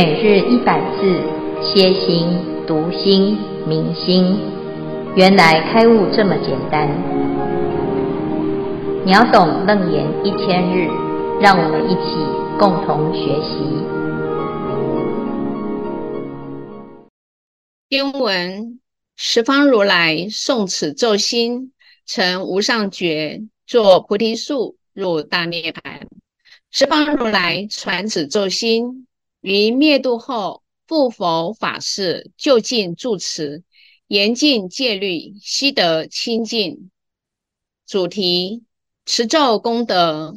[0.00, 1.20] 每日一百字，
[1.60, 2.28] 歇心、
[2.68, 4.38] 读心、明心，
[5.16, 6.88] 原来开悟这么简单。
[9.04, 10.86] 秒懂楞严一千日，
[11.40, 12.14] 让我们一起
[12.60, 13.58] 共同学习。
[17.90, 18.78] 经文：
[19.16, 21.72] 十方如来诵此咒心，
[22.06, 26.02] 成无上觉，作菩提树，入大涅槃。
[26.70, 29.07] 十方如来传此咒心。
[29.48, 33.64] 于灭度后，复佛法事就近住持，
[34.06, 36.90] 严禁戒律，悉得清净。
[37.86, 38.64] 主题：
[39.06, 40.34] 持咒功德，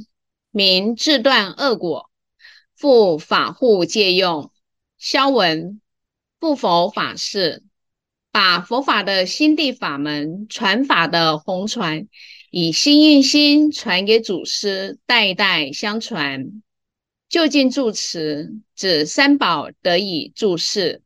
[0.49, 2.09] 名自断恶果，
[2.73, 4.49] 复法护戒用。
[4.97, 5.81] 消文：
[6.39, 7.63] 复佛法事，
[8.31, 12.07] 把佛法的心地法门传法的弘传，
[12.49, 16.61] 以心印心传给祖师，代代相传。
[17.31, 21.01] 就近住持，指三宝得以住世。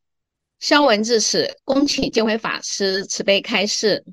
[0.60, 4.04] 消文至此，恭请见辉法师慈悲开示。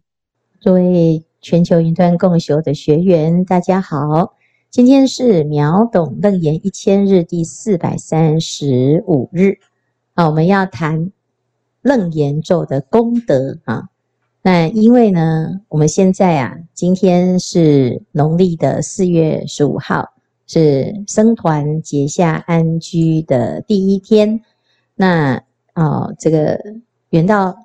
[0.63, 4.35] 各位全球云端共修的学员，大家好，
[4.69, 9.57] 今天是秒懂楞严一千日第四百三十五日
[10.13, 11.11] 啊，我们要谈
[11.81, 13.89] 楞严咒的功德啊。
[14.43, 20.12] 那因为呢，我们现在啊，今天是农历的四月十五号。
[20.55, 24.43] 是僧团结下安居的第一天，
[24.95, 26.61] 那啊、哦，这个
[27.09, 27.57] 圆道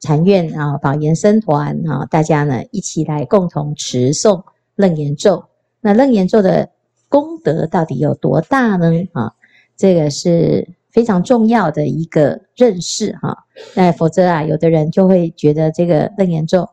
[0.00, 4.42] 禅院啊，宝岩僧团啊，大家呢一起来共同持诵
[4.76, 5.44] 楞严咒。
[5.82, 6.70] 那楞严咒的
[7.10, 8.90] 功德到底有多大呢？
[9.12, 9.34] 啊，
[9.76, 13.44] 这个是非常重要的一个认识哈。
[13.74, 16.66] 那否则啊，有的人就会觉得这个楞严咒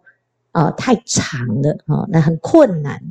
[0.53, 3.03] 啊太长了啊，那很困难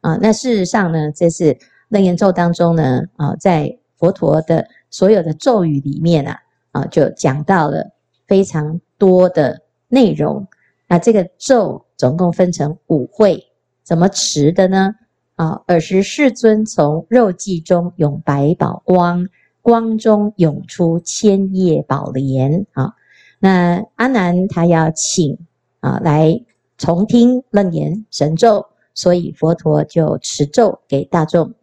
[0.00, 0.16] 啊。
[0.22, 1.58] 那事实上呢，这是。
[1.88, 6.38] 楞严咒当中呢，啊，在佛陀的所有的咒语里面啊，
[6.72, 7.90] 啊，就讲到了
[8.26, 10.46] 非常多的内容。
[10.86, 13.44] 那这个咒总共分成五会，
[13.82, 14.94] 怎么持的呢？
[15.36, 19.26] 啊，尔时世尊从肉髻中涌百宝光，
[19.62, 22.66] 光中涌出千叶宝莲。
[22.72, 22.94] 啊，
[23.38, 25.38] 那阿难他要请
[25.80, 26.40] 啊来
[26.76, 31.54] 重听楞严神咒，所以佛陀就持咒给大众。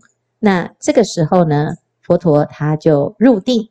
[0.45, 1.73] 那这个时候呢，
[2.03, 3.67] 佛陀他就入定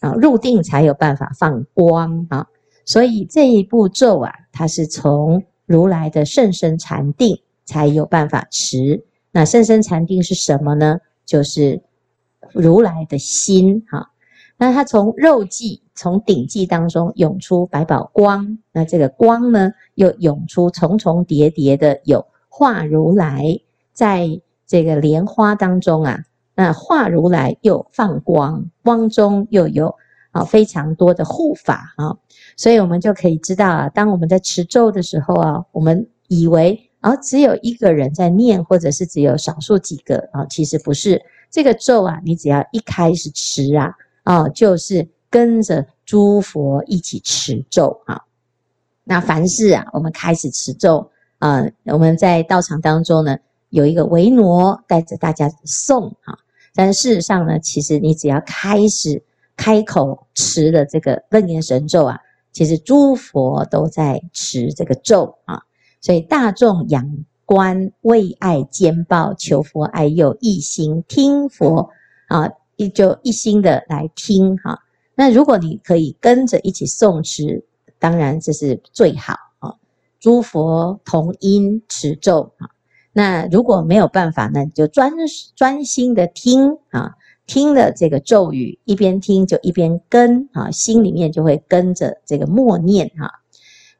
[0.00, 2.48] 啊，入定才有办法放光啊。
[2.84, 9.04] 所以这一步咒啊，它是从如来的甚深禅定才有办法持。
[9.30, 10.98] 那甚深禅定是什么呢？
[11.24, 11.80] 就是
[12.52, 14.10] 如来的心哈。
[14.56, 23.60] 那他从肉髻，从顶髻当中涌出百宝光，那这个光呢，又涌出重重叠叠的有化如来
[23.92, 24.40] 在。
[24.66, 29.94] 这个莲花当中啊，那化如来又放光，光中又有
[30.32, 32.16] 啊非常多的护法啊，
[32.56, 41.22] 所以我们就可以知道啊，当我们在持咒的时候啊，我们以为啊只有一个人在念，或者是只有少数几个啊，其实不是。
[41.48, 43.94] 这个咒啊，你只要一开始持啊，
[44.24, 48.20] 啊就是跟着诸佛一起持咒啊。
[49.04, 53.38] 那凡是啊，我们开始持咒啊，我们在道场当中呢。
[53.70, 56.38] 有一个维那带着大家诵啊，
[56.74, 59.22] 但事实上呢，其实你只要开始
[59.56, 62.18] 开口持的这个楞严神咒啊，
[62.52, 65.62] 其实诸佛都在持这个咒啊，
[66.00, 71.90] 所以大众仰观为爱兼报，求佛爱佑，一心听佛
[72.28, 74.78] 啊，一就一心的来听哈。
[75.14, 77.64] 那如果你可以跟着一起诵持，
[77.98, 79.74] 当然这是最好啊，
[80.20, 82.68] 诸佛同音持咒啊。
[83.18, 85.10] 那如果没有办法呢，你就专
[85.54, 87.14] 专心的听啊，
[87.46, 93.40] 听了这个咒语，一边听就一边跟啊，心里面就会跟着这个默念哈。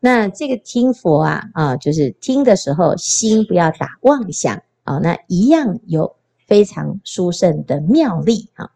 [0.01, 6.15] 那这个听佛啊啊，就是听的时候心不要打妄想啊，那一样有
[6.47, 8.71] 非常殊胜的妙力哈。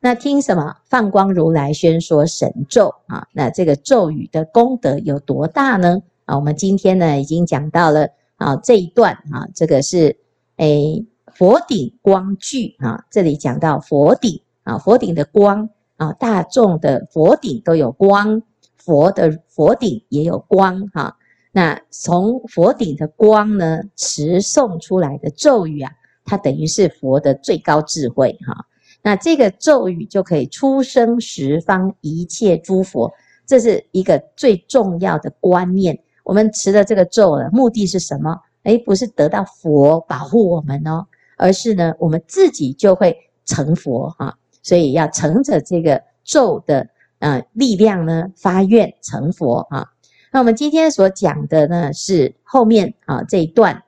[0.00, 0.78] 那听什么？
[0.88, 6.02] 放光如来宣说神咒啊，那这个咒语的功德有多大呢？
[6.24, 8.08] 啊，我们今天呢已经讲到了。
[8.36, 10.16] 啊，这一段啊，这个是
[10.56, 18.42] 诶佛顶光具啊，这里讲到佛顶啊，佛顶的光啊，大众的佛顶都有光，
[18.76, 21.16] 佛的佛顶也有光哈、
[21.52, 25.90] 那从佛顶的光呢，持诵出来的咒语啊，
[26.24, 28.66] 它等于是佛的最高智慧哈、
[29.02, 33.12] 那这个咒语就可以出生十方一切诸佛，
[33.46, 35.98] 这是一个最重要的观念。
[36.26, 38.36] 我们持的这个咒的目的是什么？
[38.64, 41.06] 诶，不是得到佛保护我们哦，
[41.36, 44.36] 而是呢，我们自己就会成佛哈。
[44.60, 46.88] 所以要乘着这个咒的
[47.20, 49.86] 呃力量呢，发愿成佛啊。
[50.32, 53.84] 那我们今天所讲的呢，是后面啊这一段，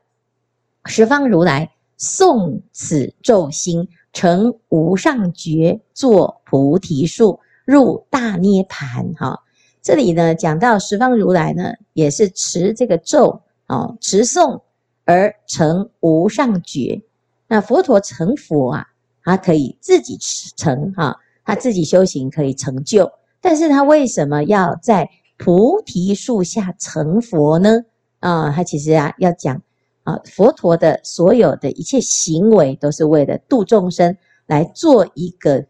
[0.84, 9.12] 十方如来诵此咒心，成无上觉，作菩提树，入大涅槃。
[9.16, 9.40] 哈，
[9.82, 14.60] 这里呢讲到十方如来呢，也是持这个咒啊，持诵
[15.04, 17.02] 而成无上觉。
[17.46, 18.86] 那佛陀成佛啊，
[19.22, 20.18] 他可以自己
[20.56, 23.10] 成哈，他自己修行可以成就，
[23.40, 25.08] 但是他为什么要在
[25.38, 27.80] 菩提树下成佛呢？
[28.20, 29.62] 啊，他其实啊要讲
[30.02, 34.16] 啊，佛陀的所有的一切行为都是为了度众生，
[34.46, 35.64] 来做一个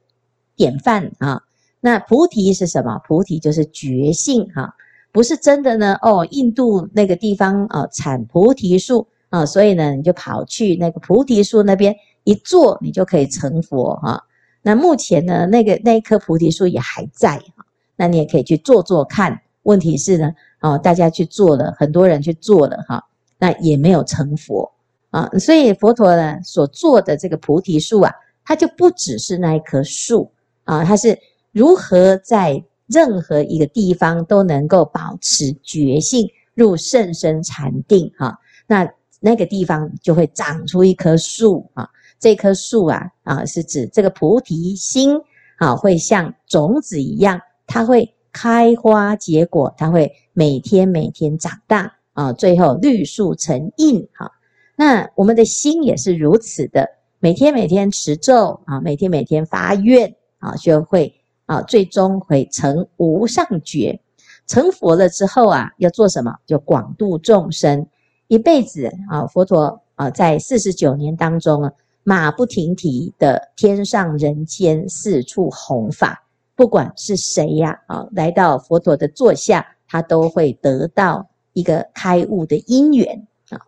[0.57, 1.43] 典范啊。
[1.81, 3.01] 那菩提是什么？
[3.07, 4.75] 菩提就是觉性哈，
[5.13, 6.27] 不是真的呢哦。
[6.31, 11.95] 印度那个地方啊产菩提树啊，所以呢你就跑去那个菩提树那边
[12.25, 14.25] 一坐，你就可以成佛哈。
[14.63, 17.65] 那目前呢那个那一棵菩提树也还在哈，
[17.97, 19.41] 那你也可以去坐坐看。
[19.63, 23.05] 问题是呢，哦，大家去做了，很多人去做了哈，
[23.39, 24.73] 那也没有成佛
[25.11, 25.29] 啊。
[25.39, 28.11] 所以佛陀呢所做的这个菩提树啊，
[28.45, 30.31] 它就不只是那一棵树
[30.65, 31.19] 啊，它是
[31.59, 38.39] 如何在任何一个地方都能够保持觉性，入甚深禅定哈。
[38.69, 38.89] 那
[39.19, 41.89] 那个地方就会长出一棵树啊。
[42.21, 45.21] 这棵树啊啊，是指这个菩提心
[45.57, 48.15] 啊，会像种子一样，它会。
[48.31, 54.31] 开花结果，它会每天每天长大啊，最后绿树成荫哈。
[54.77, 56.87] 那我们的心也是如此的，
[57.19, 61.13] 每天每天持咒啊，每天每天发愿啊，就会
[61.49, 63.99] 啊，最终会成无上觉。
[64.47, 66.37] 成佛了之后啊，要做什么？
[66.47, 67.87] 就广度众生，
[68.29, 71.73] 一辈子啊，佛陀啊，在四十九年当中啊，
[72.05, 76.25] 马不停蹄的天上人间四处弘法。
[76.55, 83.61] 不管是谁呀，啊，来到佛陀的座下，他都会得到一个开悟的因缘啊。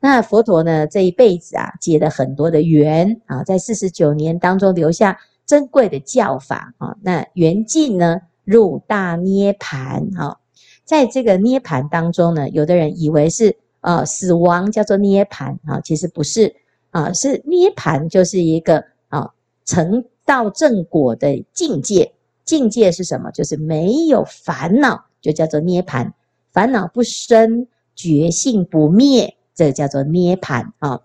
[0.00, 6.94] 那佛陀呢，这一辈子啊，结了很多的缘啊，在四十九年当中留下珍贵的教法啊。
[7.02, 10.36] 那圆寂呢，入大涅盘啊。
[10.84, 16.54] 在这个涅盘当中呢，有的人以为是啊死亡叫做涅盘啊，其实不是
[16.90, 19.32] 啊，是涅盘就是一个啊
[19.64, 22.12] 成道正果的境界。
[22.44, 23.30] 境界是什么？
[23.32, 26.14] 就是没有烦恼，就叫做涅盘。
[26.50, 31.00] 烦恼不生，觉性不灭，这叫做涅盘啊。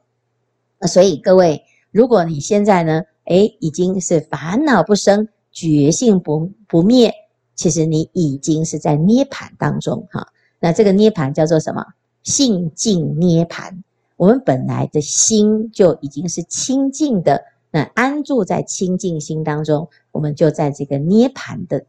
[0.87, 7.13] 所以各位，如果你现在呢，诶，已经是烦恼不生，觉性不不灭，
[7.55, 10.27] 其实你已经是在涅槃当中哈。
[10.59, 11.85] 那这个涅槃叫做什么？
[12.23, 13.71] 性净涅槃。
[14.15, 17.43] 我们本来的心就已经是清净的。
[17.71, 21.83] 那安住在清净心当中，我们就在这个涅槃的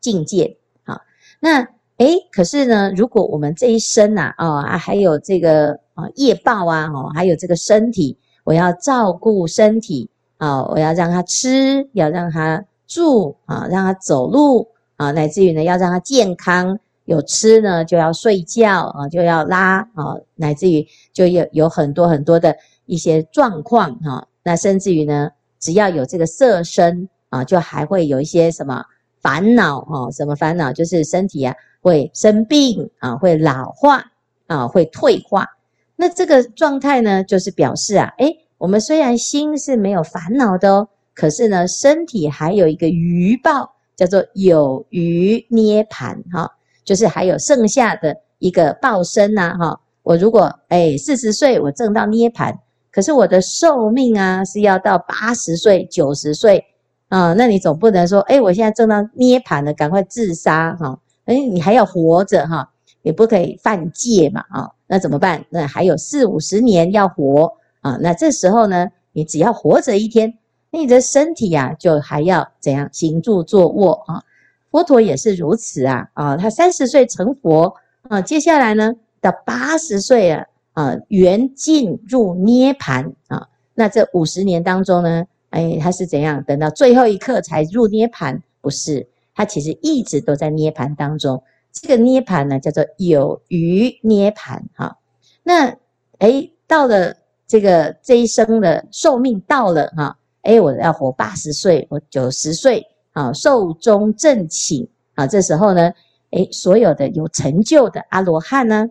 [0.00, 0.56] 境界。
[0.84, 1.00] 好，
[1.40, 10.08] 那诶，可是呢，如果我们这一生呐，啊，啊，还有这个啊业报啊，哦，还有这个身体，我要照顾身体
[10.38, 22.56] 啊，我要让他吃，要让他住啊，让他走路啊，乃至于呢，要让他健康，有吃呢就要睡觉啊，就要拉啊，乃至于就有有很多很多的
[22.86, 24.26] 一些状况哈。
[24.42, 28.84] 那甚至于呢，只要有这个色身啊，就还会有一些什么
[29.20, 30.10] 烦恼哈？
[30.10, 30.72] 什么烦恼？
[30.72, 34.04] 就是身体啊会生病啊，会老化
[34.46, 35.48] 啊，会退化。
[35.96, 46.50] 那这个状态呢，就是表示啊，诶，我们虽然心是没有烦恼的哦，可是呢，身体还有一个余报，叫做有余涅盘哈，
[46.82, 49.78] 就是还有剩下的一个报身呐哈。
[50.02, 52.58] 我如果诶四十岁，我证到涅盘。
[52.90, 56.64] 可是我的寿命啊是要到八十岁、九十岁
[57.08, 60.98] 啊，那你总不能说，哎，我现在正到涅盘了，赶快自杀哈？
[61.26, 62.66] 哎，你还要活着哈，
[63.02, 64.70] 也不可以犯戒嘛啊？
[64.86, 65.44] 那怎么办？
[65.50, 67.52] 那还有四五十年要活
[67.84, 67.96] 啊？
[68.00, 70.36] 那这时候呢，你只要活着一天，
[70.72, 74.24] 你的身体啊就还要怎样行住坐卧啊？
[74.72, 77.76] 佛陀也是如此啊啊，他三十岁成佛
[78.08, 80.44] 啊，接下来呢到八十岁啊。
[80.74, 86.42] 啊，缘尽入涅盘啊，那这五十年当中呢，哎，他是怎样？
[86.42, 88.42] 等到最后一刻才入涅盘？
[88.60, 91.40] 不是，他其实一直都在涅盘当中。
[91.70, 94.98] 这个涅盘呢，叫做有余涅盘哈。
[95.44, 95.76] 那
[96.18, 105.92] 哎，到了这个这一生的寿命到了哈，哎，我要活八十岁，我九十岁啊，寿终正寝啊，这时候呢，
[106.30, 108.88] 哎，所有的有成就的阿罗汉呢。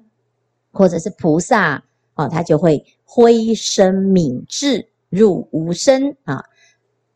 [0.76, 1.84] 或者是菩萨
[2.16, 6.44] 啊，他就会挥身泯智入无生啊，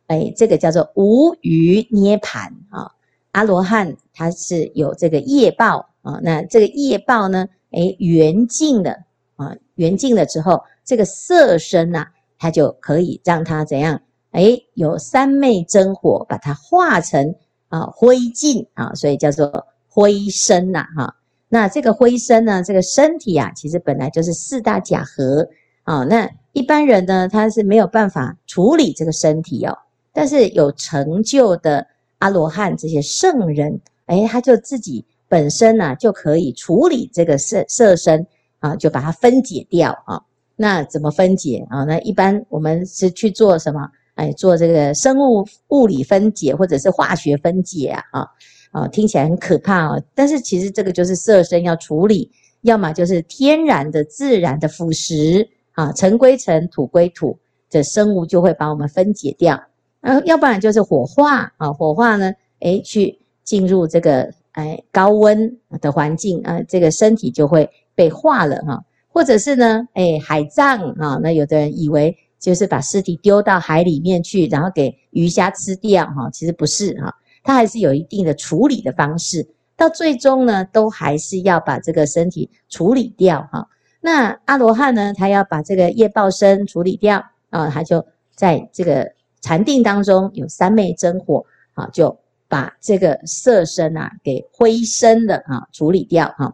[0.05, 2.91] 哎，这个叫做无余涅槃啊。
[3.31, 8.95] 阿罗汉他是有这个业报啊，那这个业报呢，哎，缘尽了
[9.37, 12.07] 啊，缘尽了之后，这个色身呐、啊，
[12.39, 14.01] 他就可以让它怎样？
[14.31, 17.35] 哎，有三昧真火把它化成
[17.67, 21.13] 啊灰烬啊，所以叫做灰身呐哈。
[21.49, 25.47] 那这个灰身呢，这个身体啊，其实本来就是四大假合
[25.83, 26.03] 啊。
[26.05, 29.77] 那一般人呢，他是没有办法处理这个身体哦。
[30.13, 31.85] 但是有成就的
[32.19, 38.25] 阿罗汉这些圣人，哎，他就自己本身呢、就可以处理这个色色身
[38.59, 40.21] 啊，就把它分解掉啊。
[40.57, 41.85] 那怎么分解啊？
[41.85, 43.89] 那一般我们是去做什么？
[44.15, 48.27] 哎，做这个生物物理分解或者是化学分解啊啊。
[48.71, 52.29] 啊，听起来很可怕哦，但是其实这个就是色身要处理，
[52.61, 59.59] 要么就是天然的、自然的腐蚀啊，尘归尘，土归土，这生物就会把我们分解掉。
[60.01, 68.83] 然啊，要不然就是火化啊，火化呢，诶，去进入这个哎高温的环境啊，这个身体就会被化了哈。
[69.17, 77.11] 或者是呢，诶，海葬啊，那有的人以为就是把尸体丢到海里面去，然后给鱼虾吃掉哈，其实不是哈。
[77.43, 79.43] 它还是有一定的处理的方式，
[79.75, 83.67] 到最终呢，都还是要把这个身体处理掉哈。
[84.01, 87.17] 那阿罗汉呢，他要把这个业报身处理掉
[87.49, 88.05] 啊，他就
[88.35, 91.43] 在这个禅定当中有三昧真火
[91.73, 92.15] 啊，就
[92.47, 96.53] 把这个色身啊给灰身的啊处理掉哈。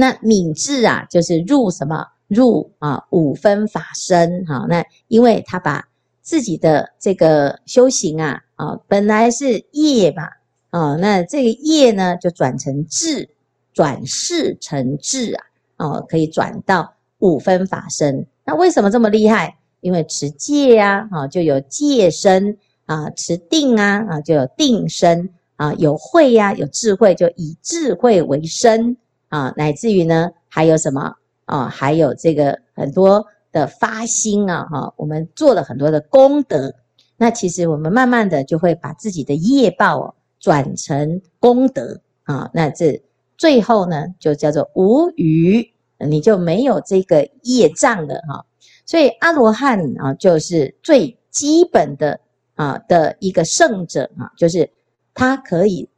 [0.00, 4.66] 那敏智啊，就是入什么入啊五分法身哈。
[4.68, 5.86] 那因为他把
[6.22, 8.40] 自己的这个修行啊。
[8.60, 10.24] 啊，本来是业嘛，
[10.68, 13.26] 啊，那这个业呢，就转成智，
[13.72, 15.44] 转世成智啊，
[15.78, 18.26] 哦，可以转到五分法身。
[18.44, 19.56] 那为什么这么厉害？
[19.80, 28.94] 因为持戒呀，啊，就有戒身啊；持定啊，啊，就有定身啊；有慧呀，有智慧，就以智慧为身
[29.30, 31.14] 啊；乃至于呢，还有什么
[31.46, 31.68] 啊？
[31.68, 36.74] 还有这个很多的发心啊，哈，我们做了很多的功德。
[37.16, 43.02] 那其实我们慢慢的就会把自己的业报哦转成功德啊，那这
[43.36, 48.44] 最后呢就叫做无余，你就没有这个业障了哈。
[48.86, 52.18] 所以阿罗汉啊就是最基本的
[52.54, 54.68] 啊的一个圣者啊，就是
[55.12, 55.88] 他可以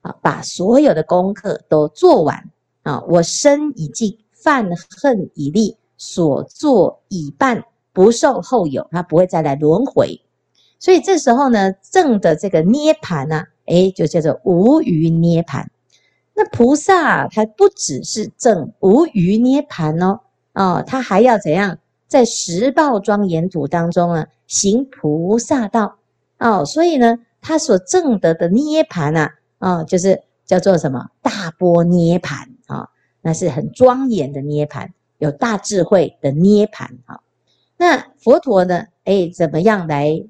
[0.00, 2.42] 啊把所有的功课都做完
[2.90, 4.68] 啊，我身已尽，犯
[5.00, 10.20] 恨已立，所作已办，不受后有，他不会再来轮回。
[10.80, 15.66] 所以这时候呢，证的这个涅槃呢，诶，就叫做无余涅槃。
[16.34, 20.20] 那菩萨他不只是证无余涅槃哦，
[20.54, 21.78] 哦，他还要怎样？
[22.08, 25.98] 在十报庄严土当中呢，行菩萨道
[26.38, 26.64] 哦。
[26.64, 32.49] 所以呢，他所证得的涅槃啊，哦，就是叫做什么大波涅槃啊，
[33.22, 37.20] 那是很庄严的涅槃，有大智慧的涅槃啊。
[37.76, 40.22] 那佛陀呢，诶，怎么样来？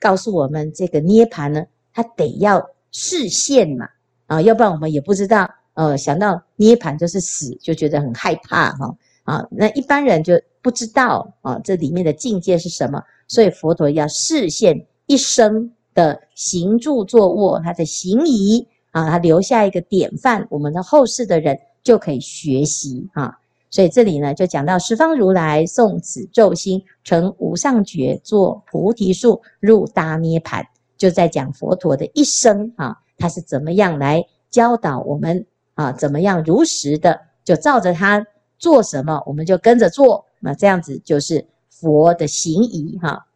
[0.00, 3.88] 告诉我们这个涅槃呢，他得要示现嘛，
[4.26, 23.38] 啊，要不然我们也不知道，呃，想到涅槃就是死，就觉得很害怕哈，啊，那一般人就不知道啊，这里面的境界是什么，所以佛陀要示现一生的行住坐卧，他的行仪啊，他留下一个典范，我们的后世的人就可以学习啊。
[23.70, 30.62] 所以这里呢，就讲到十方如来诵此咒心，成无上觉，作菩提树，入大涅盘，
[30.98, 35.90] 就在讲佛陀的一生啊，他是怎么样来教导我们啊？
[35.92, 38.26] 怎么样如实的就照着他
[38.58, 43.26] 做什么，我们就跟着做，那这样子就是佛的行仪哈。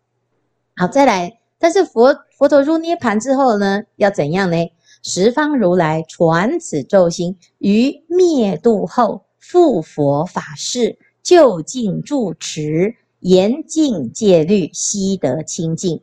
[0.77, 4.57] 好，再来，但是佛佛陀入涅盘之后呢，要怎样呢？
[5.03, 9.25] 十方如来传此咒心，于灭度后。
[9.45, 16.01] 复佛法事，就近住持，严禁戒律，悉得清净。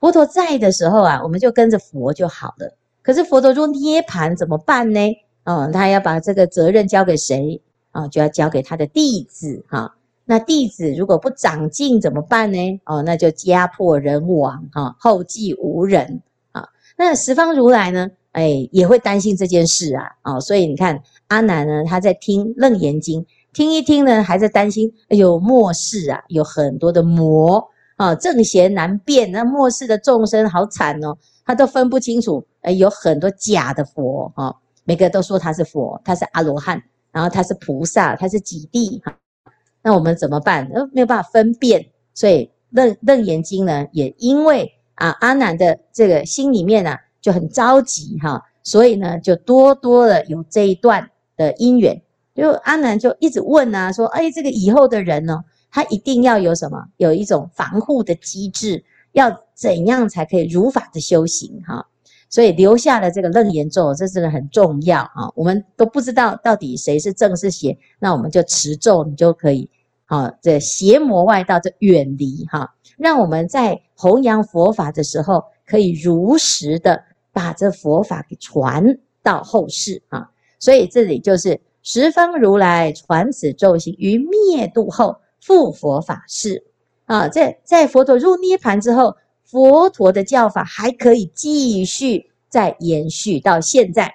[0.00, 2.76] 佛陀在的时候啊，我们就跟着佛就好了。
[3.00, 5.00] 可是佛陀入涅盘怎么办呢？
[5.44, 7.62] 哦，他要把这个责任交给谁
[7.92, 8.08] 啊？
[8.08, 9.94] 就要交给他的弟子哈。
[10.24, 12.80] 那弟子如果不长进怎么办呢？
[12.86, 16.68] 哦，那就家破人亡哈，后继无人啊。
[16.96, 18.10] 那十方如来呢？
[18.34, 20.12] 哎，也会担心这件事啊。
[20.22, 21.02] 哦，所以你看。
[21.28, 23.22] 阿难呢，他在听《楞严经》，
[23.52, 24.92] 听一听呢，还在担心。
[25.08, 29.32] 哎呦，末世啊，有很多的魔啊，正邪难辨。
[29.32, 32.46] 那末世的众生好惨哦，他都分不清楚。
[32.60, 39.16] 哎，有很多假的佛哈，每个都说他是佛，他是阿罗汉，然后他是菩萨，他是几地哈。
[39.82, 40.70] 那我们怎么办？
[40.74, 41.84] 呃，没有办法分辨。
[42.12, 52.02] 所以《楞楞严经》呢，也因为啊阿难的这个心里面啊，就很着急哈，所以呢，就多多的有这一段的因缘。
[52.34, 56.84] 就阿难就一直问啊，说：“哎，这个以后的人呢，他一定要有什么？
[56.98, 61.62] 有一种防护的机制，要怎样才可以如法的修行？
[61.66, 61.86] 哈，
[62.28, 65.32] 所以留下了这个楞严咒，这真的很重要啊。
[65.34, 69.70] 我们都不知道到底谁是正是邪，那我们就持咒，你就可以
[70.04, 77.02] 啊，这邪魔外道就远离哈，让我们在弘扬佛法的时候，可以如实的
[77.34, 80.30] 把这佛法给传到后世啊。
[80.58, 81.60] 所以这里就是。
[81.86, 86.64] 十方如来传此咒心于灭度后复佛法世
[87.04, 89.14] 啊，在在佛陀入涅槃之后，
[89.44, 94.14] 佛陀的教法还可以继续再延续到现在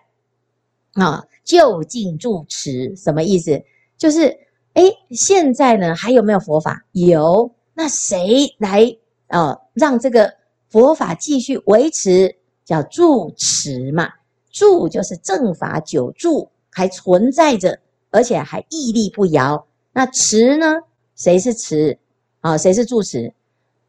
[0.94, 3.62] 啊，就近住持什么意思？
[4.00, 4.36] 就是
[4.74, 6.84] 哎，现在呢还有没有佛法？
[6.94, 8.98] 有，那谁来
[9.28, 10.34] 啊让这个
[10.70, 12.36] 佛法继续维持？
[12.70, 14.08] 叫住持嘛，
[14.52, 16.48] 住就是正法久住。
[16.72, 17.80] 还存在着，
[18.12, 19.66] 而且还屹立不摇。
[19.92, 20.76] 那持呢？
[21.16, 21.98] 谁是持？
[22.42, 23.34] 啊，谁是住持？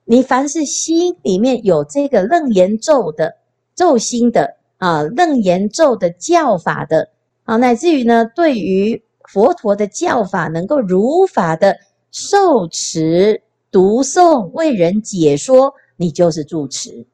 [0.06, 3.36] 你凡是心里面有这个楞严咒的
[3.76, 7.10] 咒心的啊，楞严咒的教法的
[7.44, 11.76] 啊，乃至于呢，对于佛陀的教法能够如法的
[12.10, 17.06] 受持、读诵、为人解说，你就是住持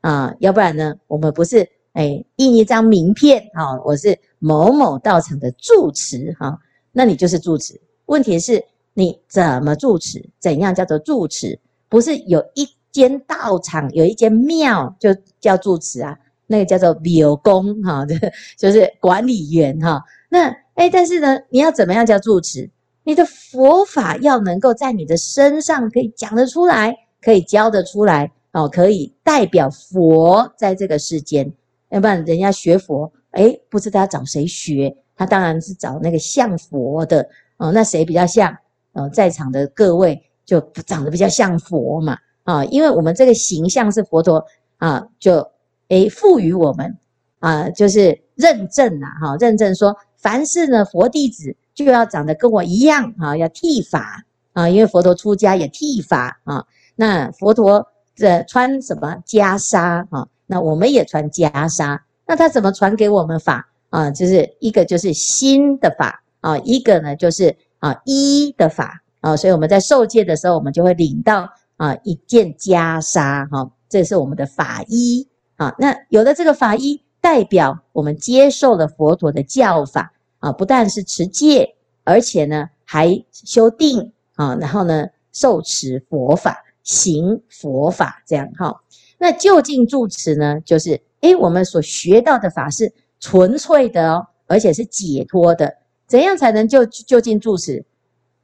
[0.00, 0.34] 啊。
[0.40, 4.18] 要不然呢，我们不是哎印一张名片啊，我是。
[4.42, 6.58] 某某道场的住持哈，
[6.92, 7.78] 那你就是住持。
[8.06, 8.64] 问题是
[8.94, 10.18] 你怎么住持？
[10.38, 11.60] 怎样叫做住持？
[11.90, 16.18] 不是有一间道场，有一间庙就叫住持啊？
[16.46, 18.06] 那个叫做庙公哈，
[18.56, 20.02] 就是管理员哈。
[20.30, 22.70] 那哎，但是呢，你要怎么样叫住持？
[23.04, 31.52] 你的佛法要能够在你的身上可以讲得出来，可以教得出来哦，可以代表佛在这个世间。
[31.88, 33.12] 要不然人家学佛。
[33.30, 37.70] 哎，不知道要找谁学，他当然是找那个像佛的哦。
[37.70, 38.56] 那谁比较像？
[38.92, 44.44] 呃，在场的各位就长得比较像佛嘛啊，因为我们这个形象是佛陀
[44.78, 45.48] 啊，就
[45.88, 46.98] 哎赋予我们
[47.38, 56.66] 啊，就是认证呐哈，认证说凡是呢佛弟子就要长得跟我一样啊，要剃发啊，因为佛陀出家也剃发啊。
[56.96, 57.86] 那佛陀
[58.20, 60.28] 这穿什么袈裟啊？
[60.46, 61.98] 那我们也穿袈裟。
[62.26, 64.10] 那他怎么传给我们法啊？
[64.10, 69.34] 就是一个就是心的法啊，一个呢就是啊衣的法啊。
[69.34, 75.74] 所以我们在受戒的时候，我们就会领到啊一件袈裟哈，这是我们的法衣啊。
[75.78, 88.74] 那有了这个法衣，代表我们接受了佛陀的教法啊，不但是持戒，而且呢还修定啊，然后呢受持佛法，行佛法这样哈。
[89.18, 91.00] 那就近住持呢，就是。
[91.20, 95.70] 诶，我们所学到的法是纯粹的哦，而且是解脱的。
[96.06, 97.84] 怎样才能就就近住持？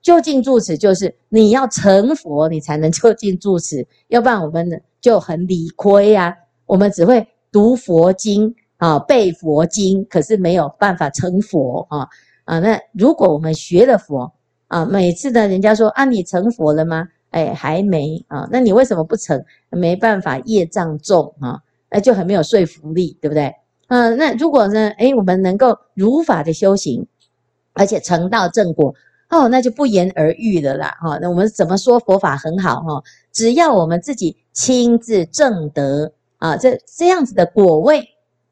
[0.02, 3.88] 就近住持就是你要成佛，你才能就近住持。
[4.08, 6.34] 要不然我们就很理亏啊。
[6.66, 12.06] 我们只会读佛经啊，背佛经，可是没有办法成佛啊
[12.44, 12.58] 啊。
[12.58, 14.30] 那如果我们学了佛
[14.66, 17.08] 啊，每次呢，人家说啊，你成佛了吗？
[17.36, 18.48] 诶，还没啊。
[18.50, 19.44] 那你为什么不成？
[19.70, 21.60] 没办法，业障重啊。
[21.90, 23.54] 那就很没有说服力，对不对？
[23.88, 24.88] 嗯、那如果呢？
[24.98, 27.06] 诶，我们能够如法的修行，
[27.72, 28.92] 而且成道正果，
[29.30, 30.96] 哦，那就不言而喻了啦。
[31.00, 32.80] 哈、哦，那我们怎么说佛法很好？
[32.82, 38.08] 哈、哦，只要我们自己亲自证得啊，这这样子的果位，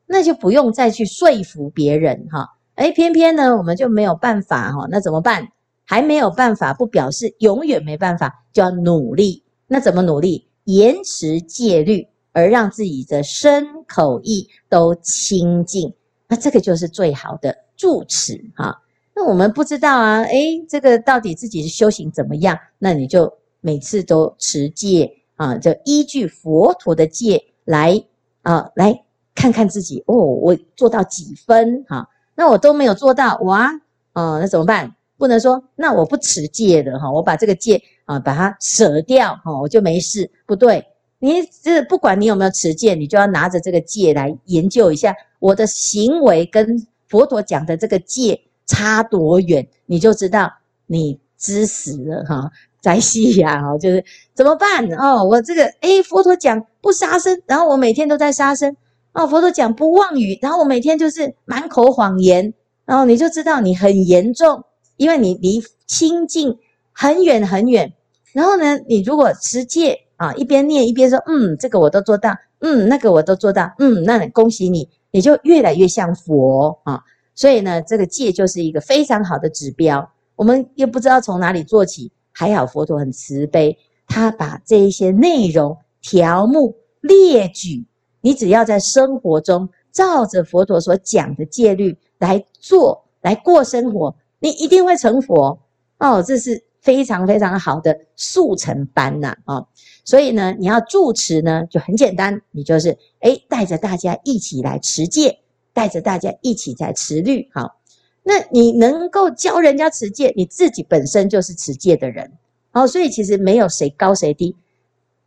[0.06, 2.28] 那就不用再去说服别人。
[2.30, 4.70] 哈、哦，诶，偏偏呢，我们就没有办法。
[4.70, 5.48] 哈、哦，那怎么办？
[5.84, 9.44] 还没有办法，不表示永远没办法，就要努力。
[9.66, 10.48] 那怎么努力？
[10.64, 12.08] 严持戒律。
[12.36, 15.94] 而让自己的身口意都清净，
[16.26, 18.82] 那这个就是最好的住持哈。
[19.14, 22.58] 那我们不知道啊，诶，这个到底自己的修行怎么样？
[22.80, 28.04] 那你就每次都持戒啊，就依据佛陀的戒来
[28.42, 32.08] 啊，来看看自己哦，我做到几分哈？
[32.34, 33.70] 那我都没有做到哇，
[34.14, 34.96] 哦，那怎么办？
[35.16, 40.84] 不能说那我不持戒的哈，我把这个戒啊把它舍掉哈，我就没事，不对。
[41.20, 50.52] 你这不管你有没有持戒，你就要拿着这个戒来研究一下，我的行为跟佛陀讲的这个戒差多远，你就知道
[50.86, 52.50] 你知死了哈，
[52.82, 55.24] 在西呀哈，就是怎么办哦？
[55.24, 58.76] 我这个诶，佛陀讲不杀生，然后我每天都在杀生
[59.12, 59.26] 哦。
[59.26, 62.52] 佛陀讲不妄语，然后我每天就是满口谎言，
[62.84, 64.62] 然后你就知道你很严重，
[64.96, 66.58] 因为你离清净
[66.92, 67.92] 很远很远。
[68.32, 70.00] 然后呢，你如果持戒。
[70.16, 77.02] 啊，一边念一边说，嗯，这个我都做到，嗯，那个我都做到，嗯，那恭喜你，你就越来越像佛啊。
[77.34, 80.08] 所以呢，这个戒就是一个非常好的指标。
[80.36, 83.76] 我们又不知道从哪里做起，还好佛陀很慈悲，
[84.06, 87.84] 他把这一些内容条目列举，
[88.20, 95.58] 你只要在生活中照着佛陀所讲的戒律来做，来过生活，你一定会成佛
[95.98, 96.22] 哦。
[96.22, 99.66] 这是非常非常好的速成班呐啊！
[100.04, 105.38] 所以呢，你要住持呢就很简单，你就是诶带着大家一起来持戒。
[105.76, 107.80] 带着大家一起在持律，好，
[108.22, 112.30] 那你能够教人家持戒，你自己本身就是持戒的人，
[112.70, 114.54] 哦，所以其实没有谁高谁低，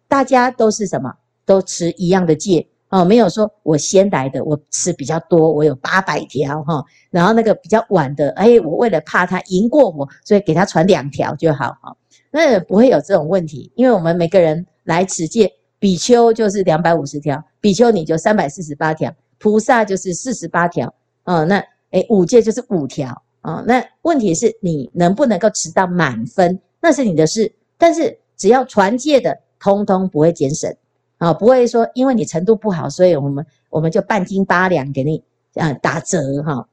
[0.08, 11.96] 大家都是什么，都持一样的戒，哦，没有说我先来的，我持比较多，我有八百条哈，然后那个比较晚的，哎，我为了怕他赢过我，所以给他传两条就好，哈，
[12.32, 19.14] 那不会有这种问题，因为我们每个人来持戒，比丘就是两百五十条，比丘你就三百四十八条。
[19.40, 20.92] 菩萨就是四十八条，
[21.26, 27.54] 哦，那诶五戒就是五条，哦，那问题是你能不能够持到满分，那是你的事。
[27.78, 30.76] 但是只要传戒的，通通不会减省，
[31.18, 35.24] 啊，不会说因为你程度不好，所以我们我们就半斤八两给你
[35.56, 36.68] 啊打折哈，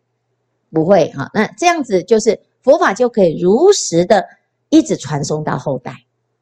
[0.71, 1.31] 不会哈。
[1.35, 4.25] 那这样子就是佛法就可以如实的
[4.69, 5.93] 一直传送到后代，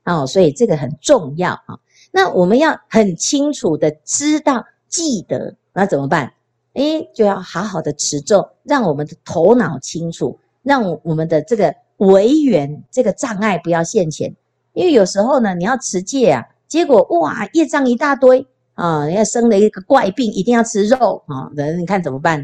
[0.05, 1.79] 哦，所以这个很重要啊。
[2.11, 5.55] 那我们要很清楚的知道记得。
[5.73, 6.35] 那怎么办？
[6.75, 14.35] 诶，就要好好的持咒，让我们的头脑清楚，让我们的这个违缘这个障碍不要现前。
[14.75, 22.41] 因为有时候呢，你要持戒啊，结果哇，业障一大堆啊，人家生了一个怪病，一定要吃肉啊，人你看怎么办？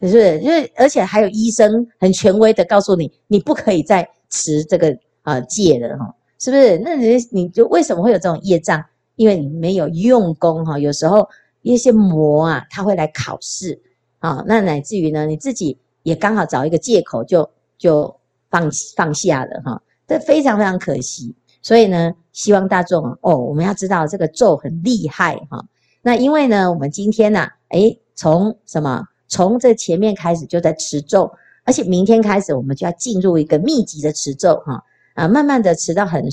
[0.00, 0.38] 是不是？
[0.38, 6.78] 因为而且还有医生很权威的告诉你，你不可以再持这个啊戒了哈，是不是？
[6.78, 8.82] 那你你就为什么会有这种业障？
[9.16, 11.28] 因为你没有用功哈，有时候。
[11.62, 13.78] 一些魔啊，他会来考试
[14.20, 18.16] 啊，那乃至于呢，你自己也刚好找一个借口就就
[18.48, 21.34] 放放下了哈，这非常非常可惜。
[21.68, 25.62] 所以呢，希望大众哦，我们要知道这个咒很厉害哈。
[26.00, 29.06] 那因为呢，我们今天呢，诶，从什么？
[29.28, 31.30] 从这前面开始就在持咒，
[31.64, 36.24] 而且明天开始我们就要进入一个密集的持咒哈啊，慢慢的持到很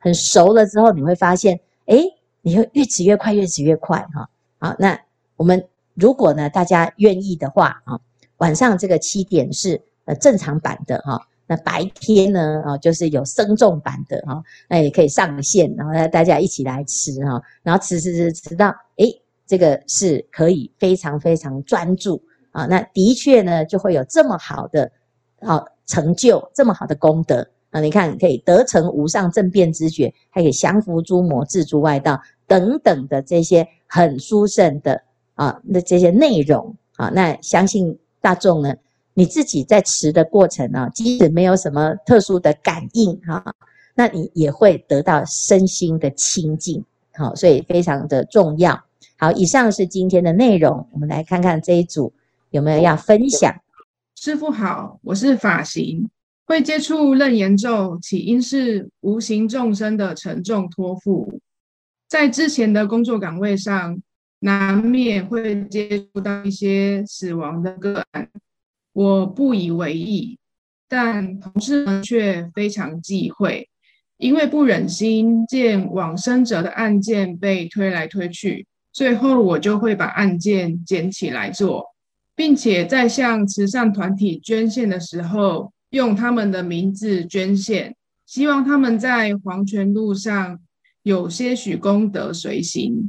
[0.00, 2.02] 很熟了之后，你会发现，诶，
[2.40, 4.30] 你会越持越快，越持越快哈。
[4.58, 4.98] 好，那
[5.36, 8.00] 我们如果呢，大家愿意的话啊，
[8.38, 24.88] 晚上这个七点是呃正常版的哈，那白天呢啊就是有生众版的哈，那也可以上线，然后大家一起来吃哈，然后吃吃吃吃到诶，这个是可以非常非常专注啊，那的确呢就会有这么好的
[25.40, 32.20] 好成就，这么好的功德啊，你看可以得成无上正遍知觉，还可以降伏诸魔，自诸外道。
[32.46, 35.02] 等等的这些很殊胜的
[35.34, 38.74] 啊，那这些内容啊，那相信大众呢，
[39.18, 43.44] 你自己在持的过程啊，即使没有什么特殊的感应哈，
[43.96, 48.80] 那你也会得到身心的清净，好，所以非常的重要。
[49.16, 52.12] 好，以上是今天的内容，我们来看看这一组
[52.50, 53.52] 有没有要分享。
[54.14, 56.08] 师父好，我是法行，
[56.46, 61.40] 会接触楞严咒，起因是无形众生的沉重托付。
[62.06, 64.00] 在之前的工作岗位上，
[64.38, 68.28] 难免会接触到一些死亡的个案，
[68.92, 70.38] 我不以为意，
[70.88, 73.68] 但同事们却非常忌讳，
[74.16, 81.84] 因为不忍心见往生者的案件被推来推去，最后我就会把案件捡起来做，
[82.34, 87.94] 并且在向慈善团体捐献的时候，用他们的名字捐献，
[88.26, 90.58] 希望他们在黄泉路上。
[91.04, 93.08] 有些许功德随行，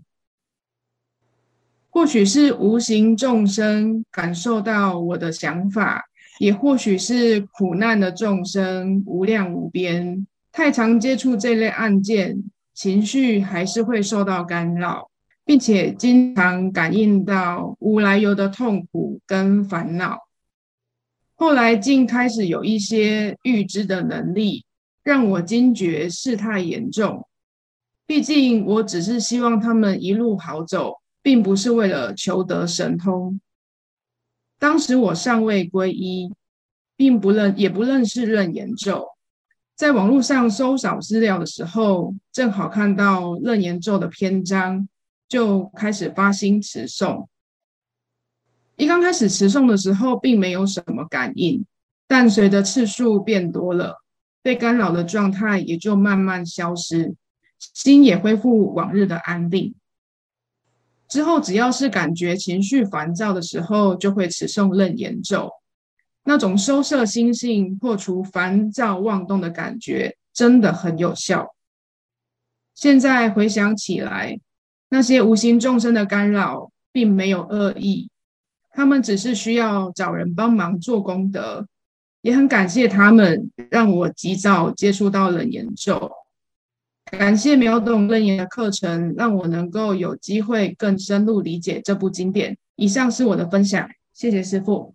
[1.99, 6.05] 或许是无形众生感受到我的想法，
[6.39, 12.41] 也或许是苦难的众生无量无边，太常接触这类案件，
[12.73, 15.09] 情绪还是会受到干扰，
[15.43, 20.19] 并且经常感应到无来由的痛苦跟烦恼。
[21.35, 24.63] 后来竟开始有一些预知的能力，
[25.03, 27.27] 让我惊觉事态严重。
[28.07, 33.39] 毕竟我只是希望他们一路好走，并不是为了求得神通。
[34.57, 36.33] 当时我尚未皈依，
[36.95, 39.07] 并不认也不认识楞严咒，
[39.75, 44.87] 在网络上搜找资料的时候，正好看到楞严咒的篇章，
[45.27, 47.27] 就开始发心持诵。
[48.75, 51.65] 一刚开始持诵的时候，并没有什么感应，
[52.07, 54.01] 但随着次数变多了，
[54.41, 57.15] 被干扰的状态也就慢慢消失。
[57.57, 59.75] 心也恢复往日的安定。
[61.09, 65.51] 之后只要是感觉情绪烦躁的时候，就会持诵楞严咒，
[66.23, 71.55] 那种收摄心性、破除烦躁妄动的感觉，真的很有效。
[72.75, 74.39] 现在回想起来，
[74.89, 78.09] 那些无形众生的干扰，并没有恶意，
[78.69, 81.67] 他们只是需要找人帮忙做功德。
[82.21, 86.11] 也很感谢他们，让我及早接触到楞严咒。
[87.11, 92.57] 感谢秒懂楞严的课程，让我能够有机会更深入理解这部经典。
[92.75, 94.93] 以上是我的分享，谢谢师傅。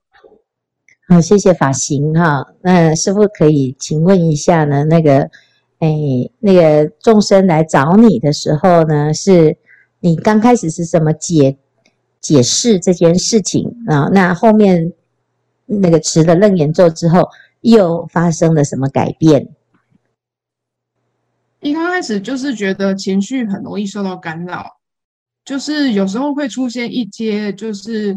[1.09, 2.47] 好，谢谢法行哈。
[2.63, 4.85] 那师傅可以请问一下呢？
[4.85, 5.31] 那个，
[5.79, 9.57] 哎，那个众生来找你的时候呢，是
[10.01, 11.57] 你刚开始是怎么解
[12.21, 14.09] 解释这件事情啊？
[14.13, 14.93] 那后面？
[15.67, 17.27] 那个持了楞严咒之后，
[17.63, 19.49] 又发生了什么改变？
[21.65, 24.67] 一刚开始就是觉得情绪很容易受到干扰，
[25.45, 28.17] 就是有时候会出现一些就是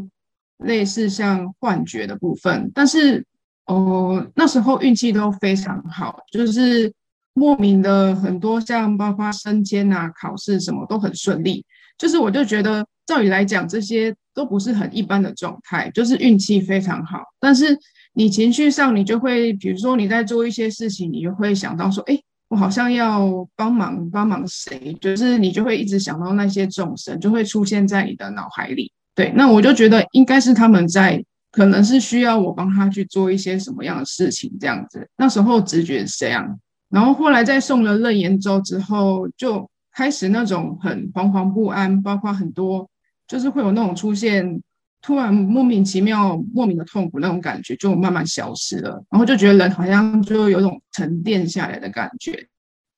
[0.58, 3.26] 类似像幻觉的部分，但是
[3.66, 6.94] 哦，那时候运气都非常好，就是
[7.34, 11.66] 莫名的很多像包括升迁啊、考试什么都很顺利，
[11.98, 14.14] 就是我就觉得照理来讲这些。
[14.38, 17.24] 都不是很一般的状态，就是运气非常好。
[17.40, 17.76] 但是
[18.14, 22.16] 你情绪上，你就会，比如说你在做一些事情，你就会想到说，哎，
[22.50, 28.92] 我好像要帮忙帮忙谁，就是你就会一直想到那些众生，就会出现在你的脑海里。
[29.16, 35.08] 对，那我就觉得应该是他们在，可能是需要我帮他去做一些什么样的事情这样子。
[35.18, 42.90] 那时候直觉是这样，然后后来在送了楞严咒之后，就开始那种很惶惶不安，包括很多。
[43.28, 44.62] 就是会有那种出现，
[45.02, 52.48] 突然莫名其妙、莫名的痛苦那种感觉，就慢慢消失了，然后就觉得人好像就有种沉淀下来的感觉。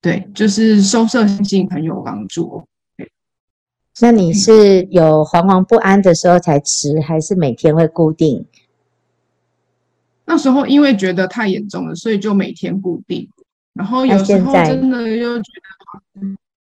[0.01, 2.63] 对，就是收摄心性很有帮助。
[4.01, 8.45] 那你是有惶惶不安的时候才吃，还是每天会固定？
[10.25, 13.29] 那时候因为觉得太严重了，所以就每天固定。
[13.73, 15.51] 然后有时候真的又觉
[16.13, 16.27] 得，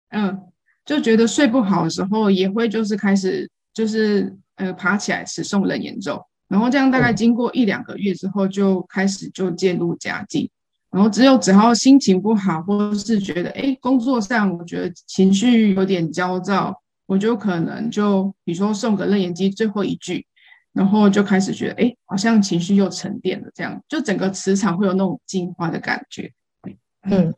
[0.09, 0.41] 嗯。
[0.83, 10.49] 就觉得睡不好的时候，也会就是开始就是呃爬起来持诵楞严咒，然后这样大概经过一两个月之后，就开始就渐入佳境。
[10.91, 20.25] 然后只有只要心情不好，或者是觉得哎工作上我觉得情绪有点焦躁，我就可能就比如说送个楞严经最后一句，
[20.73, 26.31] 然后就开始觉得哎好像情绪又沉淀了，这样就整个磁场会有那种净化的感觉。
[27.09, 27.33] 嗯。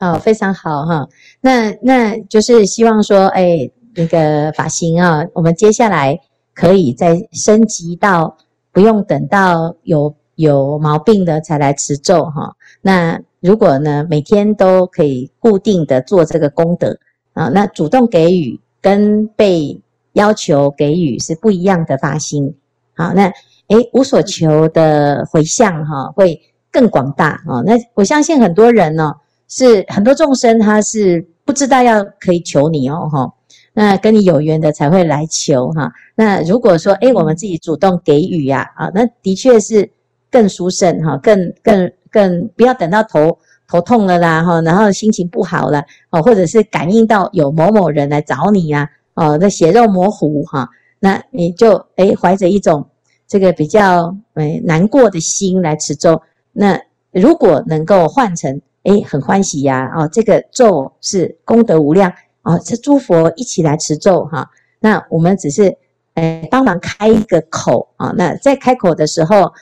[0.00, 1.08] 好、哦，非常好哈。
[1.40, 6.16] 那那就是希望说，哎，那个法行啊，我们接下来
[6.58, 8.36] 可以再升级到
[8.72, 12.56] 不用等到有有毛病的才来持咒哈。
[12.82, 16.98] 那如果呢，每天都可以固定的做这个功德
[17.32, 19.80] 啊，那主动给予跟被
[20.14, 22.52] 要求给予是不一样的发心。
[22.96, 23.32] 好，那
[23.68, 26.40] 哎，无所求的回向哈，会
[26.72, 27.62] 更广大啊。
[27.64, 29.14] 那我相信很多人呢。
[29.50, 33.32] 是很多众生，他是不知道要可以求你哦，哈，
[33.80, 35.92] 那跟你有缘的才会来求哈。
[36.16, 39.88] 那如果说，诶，我们自己主动给予呀，啊，那的确是
[40.32, 43.38] 更殊胜哈，更更更不要等到头
[43.68, 52.84] 头痛了啦，哈，然后心情不好了，哦，或者是感应到有某某人来找你呀，哦，那血肉模糊哈，那你就诶怀着一种
[53.28, 56.20] 这个比较诶难过的心来持咒，
[56.52, 56.80] 那
[57.12, 58.60] 如果能够换成。
[58.84, 59.92] 诶，很欢喜呀！
[59.94, 62.10] 哦，这个咒是功德无量
[62.48, 64.50] 哦，这诸佛一起来持咒哈。
[64.80, 65.76] 那我们只是
[66.14, 68.10] 诶帮忙开一个口啊。
[68.16, 69.52] 那在开口的时候，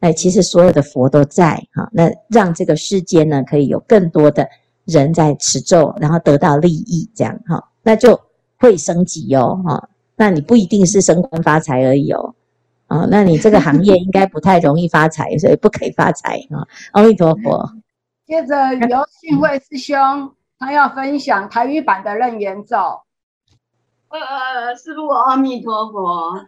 [0.00, 1.88] 诶其实所有的佛都在哈。
[1.90, 4.46] 那让这个世间呢，可以有更多的
[4.84, 8.20] 人在持咒，然后得到利益，这样哈，那就
[8.58, 9.88] 会升级哦哈。
[10.16, 12.34] 那你不一定是升官发财而已哦。
[12.88, 16.60] 啊，那你这个行业应该不太容易发财，所以不可以发财啊。
[16.92, 17.72] 阿弥陀佛。
[18.26, 20.30] 接着由信慧师兄，
[20.64, 22.76] 他要分享台语版的楞严咒。
[24.08, 26.46] 呃，师父阿弥陀佛。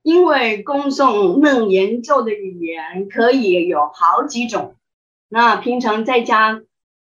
[0.00, 4.76] 因为恭诵楞严咒的语言可以有好几种，
[5.28, 6.62] 那平常在家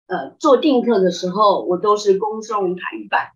[0.07, 3.31] 呃做定课的时候，我都是恭诵台语版。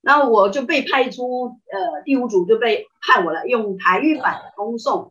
[0.00, 5.10] 那我就被派出呃第五组就被派我来用台语版恭诵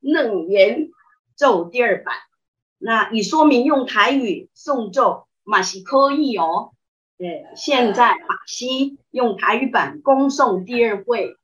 [0.00, 0.90] 楞严
[1.36, 2.14] 咒第二版。
[2.76, 6.72] 那已说明用台语诵咒嘛是可以哦。
[7.54, 11.36] 现在马西用台语版恭送第二会。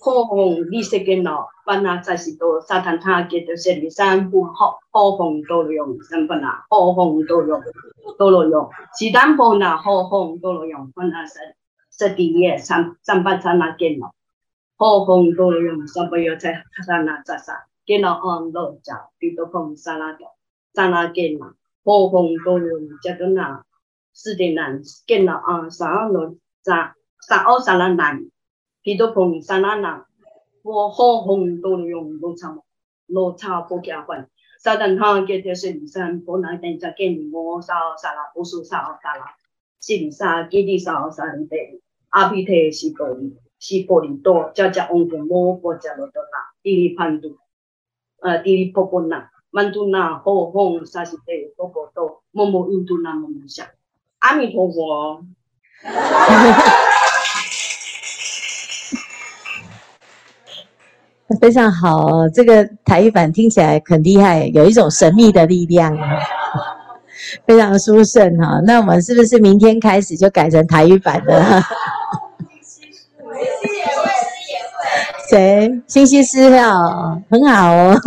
[0.00, 7.62] 好风利息根咯，班纳在是多沙滩塔给的是里山不好，好风多罗用，三班纳好红多罗
[8.18, 11.38] 多罗用，是单波纳好红多罗用，班纳是
[11.90, 14.14] 十二夜三三八刹那见咯，
[14.76, 20.34] 好风多用三不要在刹那刹刹见咯安乐家，彼多空刹那多
[20.74, 23.64] 刹那见咯，好风多用这个那
[24.12, 28.30] 四点难见咯安刹那刹刹奥刹那难，
[28.82, 30.06] 彼多空刹那难，
[30.62, 32.56] 我好风多用罗刹
[33.06, 34.30] 罗刹不加换，
[34.62, 39.26] 刹那他给的是离山不能等着给你摸刹刹那不是刹奥刹那，
[39.80, 41.56] 是离山给的刹奥刹那的。
[42.08, 47.38] 阿皮特是玻璃，是玻璃多，加加翁公摩波加罗多那，地利潘度，
[48.20, 51.22] 呃，地利婆婆那，曼度那，好风萨西提
[51.56, 53.70] 婆婆多，摩摩印度那摩摩夏，
[54.18, 55.24] 阿弥陀佛。
[61.40, 65.96] 非常好，这个台语版听起来很厉害，有一种神秘的力量，
[67.46, 68.60] 非常殊胜哈。
[68.66, 71.40] 那我们是不是明天开始就改成台语版的？
[75.30, 75.80] 谁？
[75.86, 78.00] 星西施要很好哦，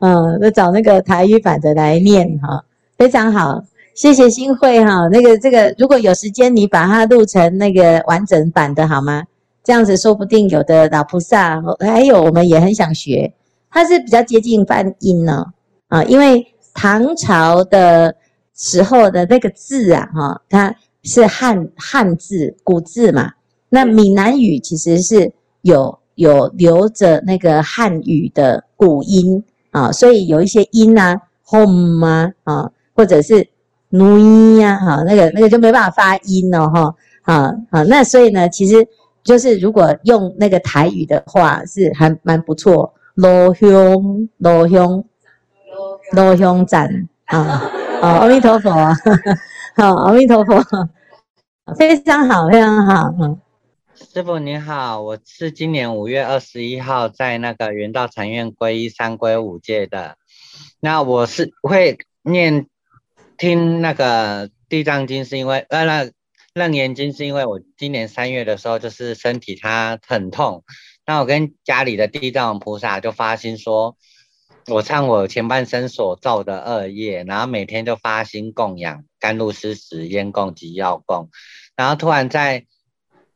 [0.00, 2.64] 嗯，那找那个台语版的来念哈，
[2.98, 3.62] 非常好，
[3.94, 5.08] 谢谢新慧哈。
[5.08, 9.24] 那个这个，如果有时间，你把它录成那个完整版的好吗？
[9.62, 13.32] 这样子说不定有的老菩萨，还有我们也很想学，
[13.70, 15.44] 它是比较接近梵音呢
[15.88, 18.14] 啊，因为唐朝的
[18.56, 23.32] 时候的那个字啊哈，它是汉汉字古字嘛，
[23.68, 26.00] 那闽南语其实是有。
[26.16, 33.48] 有留着那个汉语的古音啊，所以有一些音啊，home 啊，啊，或者是
[33.90, 38.86] nu 呀，哈，那个那个就没办法发音了哈，啊啊，那所以呢，其实
[39.22, 42.92] 就是如果用那个台语的话，是还蛮不错。
[43.14, 43.68] 罗香
[44.38, 45.04] 罗香
[46.12, 47.38] 罗香赞啊，
[48.00, 48.70] 啊，阿弥陀佛，
[49.76, 50.64] 好，阿弥陀佛，
[51.76, 53.38] 非常好，非常好，嗯。
[54.02, 60.16] 师傅你好，我是今年五月二十一号在那个圆道禅院皈依三皈五戒的。
[60.80, 62.66] 那我是会念
[63.36, 66.10] 听那个地藏经，是因为呃那
[66.54, 70.64] 楞严经是因为我今年三月的时候就是身体它很痛，
[71.04, 73.96] 那我跟家里的地藏菩萨就发心说，
[74.68, 81.28] 我唱我前半生所造的恶业，然后每天就发心供养甘露施食、烟供及药供，
[81.76, 82.64] 然后突然在。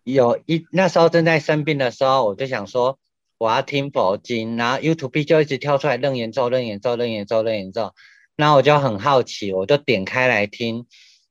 [0.05, 2.99] 有一那时候正在生病的时候，我就想说
[3.39, 7.95] 我要听佛经，然后 YouTube 就一直跳出来楞严咒、楞严咒、楞严咒、楞严咒，
[8.37, 10.87] 然后我就很好奇，我就点开来听，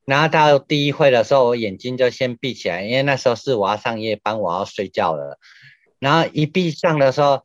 [0.05, 5.37] 然后到第一会的时候，我眼睛就先闭起来，因为那时候是我要上夜班，我要睡觉了，
[5.99, 7.43] 然后一闭上的时候，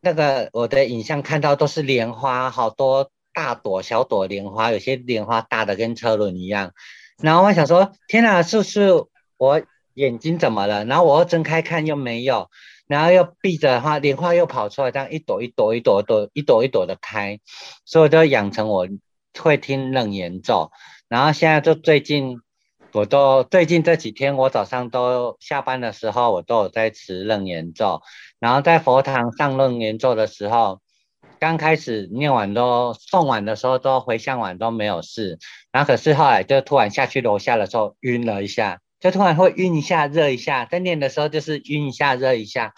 [0.00, 6.72] 那个我的影像看到都是莲花，好多大朵、小朵莲花，有些莲花大的跟车轮一样，
[7.22, 9.04] 然后我想说，天哪，是不是
[9.36, 9.62] 我？
[9.96, 10.84] 眼睛怎么了？
[10.84, 12.50] 然后我又睁开看又没有，
[12.86, 17.40] 然后又闭着的话，莲花又跑出来，这样一朵一朵一朵朵一朵一朵的开，
[17.86, 18.86] 所以我就养成我
[19.38, 20.70] 会听楞严咒。
[21.08, 22.40] 然后现在就最近，
[22.92, 28.02] 我都最近这几天，我早上都下班的时候，我都有在持楞严咒。
[28.38, 30.80] 然后在佛堂上楞严咒的时候，
[31.38, 35.38] 刚开始念完都诵完的时候都回向完都没有事，
[35.72, 38.80] 然后可是后来就突然下去楼下的时候晕了一下。
[38.98, 42.72] 就突然会晕一下、热一下，在念的时候就是晕一下、热一下，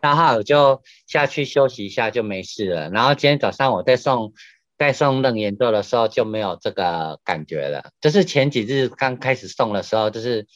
[0.00, 2.90] 然后我就下去休息一下就没事了。
[2.90, 4.32] 然后今天早上我在送、
[4.76, 7.90] 在送楞严咒的时候就没有这个感觉了。
[8.00, 10.46] 就是前几日刚开始送的时候，就是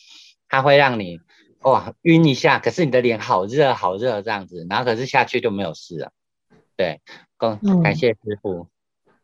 [0.49, 1.21] 它会让你
[1.63, 6.11] 哇晕一下，可是你的脸好热、好热这样子，然后可是下去就没有事了。
[6.77, 7.01] 对，
[7.39, 8.67] 感感谢师傅。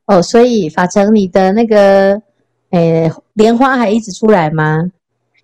[0.07, 2.23] 哦，所以法成你的那个
[2.71, 4.93] 诶莲花还一直出来吗？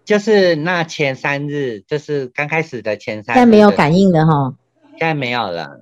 [0.06, 4.54] 就是那前三日，就是刚开始的前三日，现在没有感应了哈，
[4.92, 5.80] 现在没有了。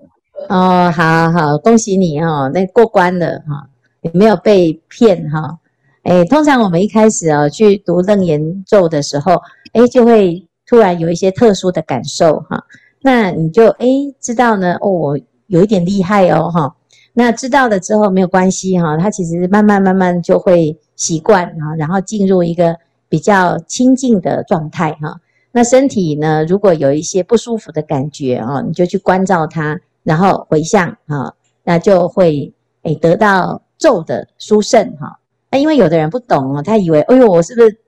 [0.49, 3.69] 哦，好好，恭喜你哈，那过关了哈，
[4.01, 5.59] 也没有被骗哈。
[6.05, 9.35] 哎，通常我们一开始啊去读楞严咒的时候，
[9.75, 12.65] 哎，就会突然有一些特殊的感受哈。
[13.03, 13.87] 那你就哎
[14.19, 15.19] 知道呢，哦，我
[15.49, 16.75] 有一点厉害哦哈。
[17.13, 22.75] 那知道了之后没有关系哈，它其实慢慢慢慢就会习惯啊，然后进入一个。
[23.15, 25.21] 比较清静的状态哈，
[25.53, 32.53] 那身体呢，如果有一些不舒服的感觉啊，你就去关照它，然后回向哈，那就会
[32.83, 35.17] 诶得到咒的殊胜哈。
[35.49, 37.79] 那因为有的人不懂哦，他以为哎呦我是不是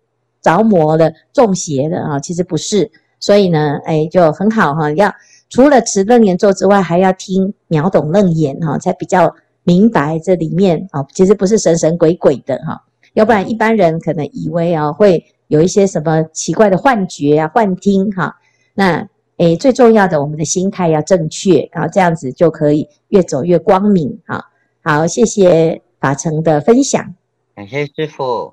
[0.40, 2.20] 着魔了、中邪了啊？
[2.20, 4.92] 其实不是，所以呢，诶就很好哈。
[4.92, 5.12] 要
[5.50, 12.80] 除了持楞严咒之外，还要听秒懂楞严哈，才比较明白这里面啊，其实不是神神鬼鬼的哈。
[13.16, 18.36] 要不然一般人可能以为啊会有一些什么奇怪的幻觉啊、幻听哈。
[18.74, 19.08] 那
[19.38, 24.44] 诶，最重要的，我们的心态要正确，然后这样子就可以越走越光明哈。
[24.82, 27.14] 好，谢谢法成的分享，
[27.54, 28.52] 感谢师傅。